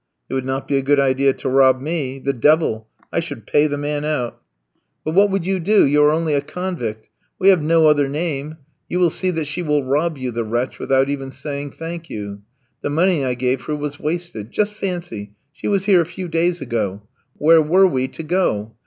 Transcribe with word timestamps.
"It 0.29 0.33
would 0.33 0.45
not 0.47 0.67
be 0.67 0.77
a 0.77 0.81
good 0.81 0.99
idea 0.99 1.31
to 1.33 1.47
rob 1.47 1.79
me. 1.79 2.17
The 2.17 2.33
devil! 2.33 2.87
I 3.13 3.19
should 3.19 3.45
pay 3.45 3.67
the 3.67 3.77
man 3.77 4.03
out." 4.03 4.41
"But 5.03 5.13
what 5.13 5.29
would 5.29 5.45
you 5.45 5.59
do, 5.59 5.85
you 5.85 6.03
are 6.03 6.09
only 6.09 6.33
a 6.33 6.41
convict? 6.41 7.11
We 7.37 7.49
have 7.49 7.61
no 7.61 7.85
other 7.85 8.07
name. 8.09 8.57
You 8.89 8.99
will 8.99 9.11
see 9.11 9.29
that 9.29 9.45
she 9.45 9.61
will 9.61 9.83
rob 9.85 10.17
you, 10.17 10.31
the 10.31 10.43
wretch, 10.43 10.79
without 10.79 11.07
even 11.07 11.29
saying, 11.29 11.73
'Thank 11.73 12.09
you.' 12.09 12.41
The 12.81 12.89
money 12.89 13.23
I 13.23 13.35
gave 13.35 13.61
her 13.65 13.75
was 13.75 13.99
wasted. 13.99 14.49
Just 14.49 14.73
fancy, 14.73 15.33
she 15.53 15.67
was 15.67 15.85
here 15.85 16.01
a 16.01 16.05
few 16.07 16.27
days 16.27 16.61
ago! 16.61 17.03
Where 17.37 17.61
were 17.61 17.85
we 17.85 18.07
to 18.07 18.23
go? 18.23 18.73